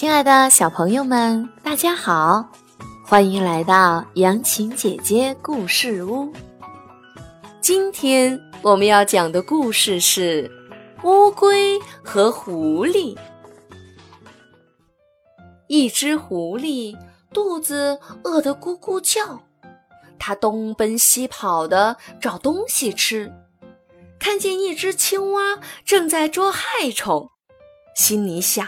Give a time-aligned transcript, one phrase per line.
[0.00, 2.42] 亲爱的小朋友们，大家好，
[3.04, 6.32] 欢迎来到杨琴姐姐故事屋。
[7.60, 10.50] 今天我们要讲的故事是
[11.02, 13.14] 乌龟和狐狸。
[15.66, 16.96] 一只狐狸
[17.30, 19.42] 肚子饿得咕咕叫，
[20.18, 23.30] 它东奔西跑的找东西吃，
[24.18, 27.28] 看见一只青蛙正在捉害虫，
[27.94, 28.66] 心里想。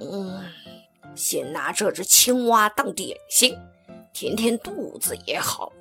[0.00, 0.42] 嗯，
[1.14, 3.56] 先拿这只青蛙当点心，
[4.12, 5.72] 填填肚子也好。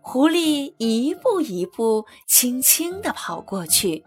[0.00, 4.04] 狐狸一步一步轻轻地跑过去，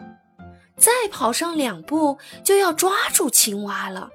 [0.77, 4.09] 再跑上两步就要抓住青蛙了。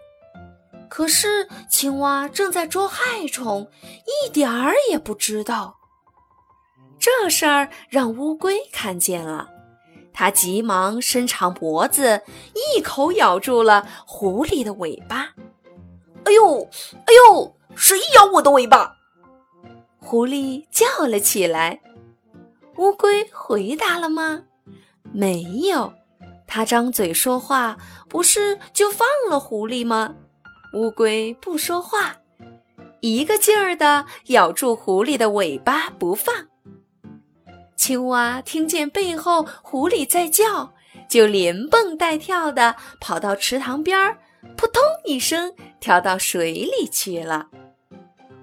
[0.89, 3.71] 可是青蛙正在捉害虫，
[4.07, 5.77] 一点儿也不知道。
[6.99, 9.51] 这事儿让乌龟看见了。
[10.15, 12.23] 他急忙伸长脖子，
[12.55, 15.35] 一口咬住了狐狸的尾巴。
[16.25, 18.97] 哎呦，哎呦，谁咬我的尾巴？
[19.99, 21.81] 狐狸叫了起来。
[22.77, 24.45] 乌龟回答了吗？
[25.13, 25.93] 没有。
[26.47, 27.77] 他张嘴说话，
[28.09, 30.15] 不是就放了狐狸吗？
[30.75, 32.17] 乌龟不说话，
[33.01, 36.35] 一个劲儿地咬住狐狸的尾巴不放。
[37.85, 40.73] 青蛙听见背后狐狸在叫，
[41.07, 44.17] 就连蹦带跳的跑到池塘边儿，
[44.57, 47.49] 扑通一声跳到水里去了。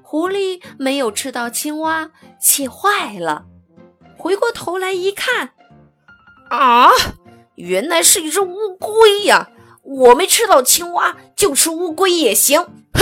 [0.03, 3.45] 狐狸没有吃到青蛙，气坏了，
[4.15, 5.53] 回过头来一看，
[6.51, 6.91] 啊，
[7.55, 9.49] 原来是一只乌龟呀！
[9.81, 12.61] 我没吃到青蛙，就吃乌龟也行。
[12.93, 13.01] 哼！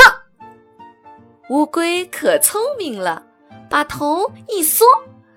[1.49, 3.23] 乌龟可聪明了，
[3.69, 4.85] 把头一缩。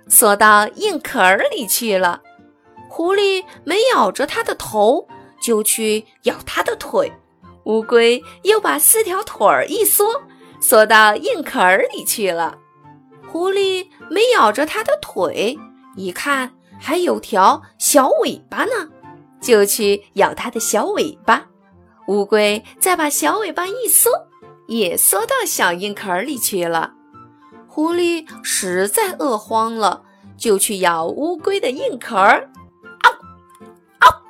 [0.08, 2.22] 缩到硬壳里去了。
[2.89, 5.08] 狐狸没咬着它的头，
[5.42, 7.12] 就去咬它的腿。
[7.64, 10.05] 乌龟又把四条腿儿一缩，
[10.61, 12.58] 缩到硬壳里去了。
[13.29, 15.58] 狐狸没咬着它的腿，
[15.96, 18.91] 一看还有条小尾巴呢，
[19.41, 21.46] 就去咬它的小尾巴。
[22.08, 24.11] 乌龟再把小尾巴一缩，
[24.67, 26.92] 也缩到小硬壳里去了。
[27.75, 30.03] 狐狸实在饿慌了，
[30.37, 32.47] 就去咬乌龟的硬壳儿，
[33.01, 33.11] 嗷
[34.01, 34.23] 嗷，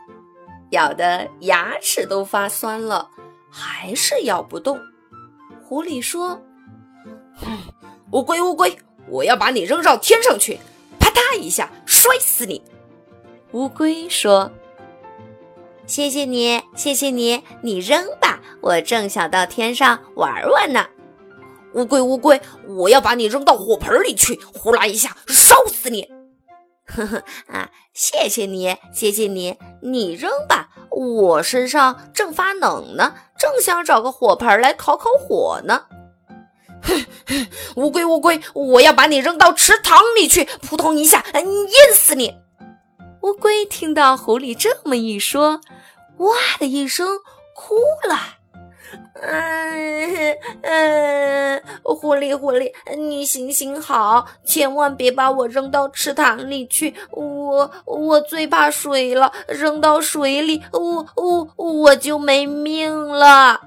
[0.70, 3.10] 咬得牙齿都发酸了，
[3.50, 4.80] 还是咬不动。
[5.60, 6.40] 狐狸说
[8.12, 10.60] ：“乌龟，乌龟，我要把你扔到天上去，
[11.00, 12.62] 啪嗒一下摔死你。”
[13.50, 14.52] 乌龟说
[15.84, 20.86] ：“谢谢你，谢谢你，你扔吧，我正想到天上玩玩呢。”
[21.74, 26.08] 乌龟，乌龟，我要把你扔到火盆里去，呼啦一下烧死你！
[26.86, 35.86] 呵呵啊，谢谢你，谢谢你，你扔吧，我身上正发冷呢，正想找个火盆来烤烤火呢。
[36.82, 37.46] 哼 哼，
[37.76, 42.34] 乌龟，乌龟，我要把你扔到池塘里去，扑通一下淹死你！
[43.22, 45.60] 乌龟听到狐狸这么一说，
[46.18, 47.06] 哇的一声
[47.54, 47.76] 哭
[48.08, 48.18] 了。
[49.14, 51.21] 嗯 嗯，
[52.02, 63.60] 狐狸狐狸，你行行好，千万别把我扔到池塘里去，我我最怕水了，扔到水里，我我我就没命了。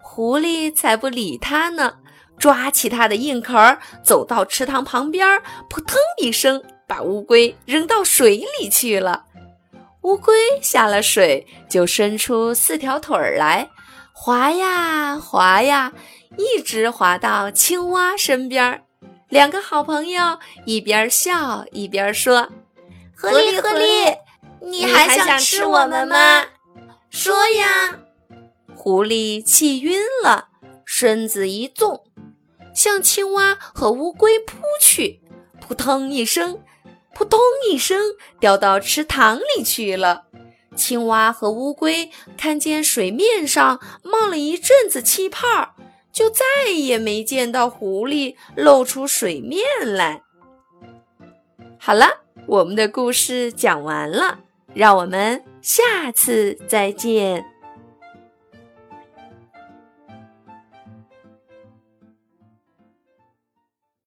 [0.00, 1.94] 狐狸才不理他呢，
[2.38, 9.24] 抓起他的硬壳，走到池塘旁边，扑腾一声，把乌龟扔到水里去了。
[10.02, 10.32] 乌龟
[10.62, 13.68] 下了水，就伸出四条腿儿来。
[14.16, 15.92] 滑呀滑呀，
[16.38, 18.84] 一直滑到青蛙身边。
[19.28, 22.48] 两个好朋友一边笑一边说
[23.20, 24.16] ：“狐狸，狐狸，
[24.60, 26.44] 你还想吃我们吗？
[27.10, 27.98] 说呀！”
[28.76, 30.46] 狐狸气晕了，
[30.86, 32.04] 身子一纵，
[32.72, 35.20] 向青蛙和乌龟扑去，
[35.60, 36.60] 扑腾一声，
[37.12, 38.00] 扑通一声，
[38.38, 40.26] 掉到池塘里去了。
[40.74, 45.74] 青蛙和乌龟看见水面上冒了一阵子气泡，
[46.12, 50.22] 就再也没见到狐狸露出水面来。
[51.78, 52.06] 好了，
[52.46, 54.40] 我们的故事讲完了，
[54.72, 57.44] 让我们下次再见。